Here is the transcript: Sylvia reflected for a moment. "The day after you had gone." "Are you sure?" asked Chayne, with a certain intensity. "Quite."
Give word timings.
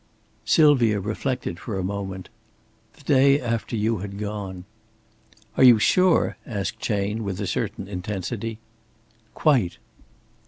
Sylvia 0.45 0.99
reflected 0.99 1.59
for 1.59 1.77
a 1.77 1.83
moment. 1.83 2.29
"The 2.95 3.03
day 3.03 3.39
after 3.39 3.75
you 3.75 3.99
had 3.99 4.17
gone." 4.17 4.65
"Are 5.57 5.63
you 5.63 5.77
sure?" 5.77 6.37
asked 6.43 6.79
Chayne, 6.79 7.23
with 7.23 7.39
a 7.39 7.45
certain 7.45 7.87
intensity. 7.87 8.57
"Quite." 9.35 9.77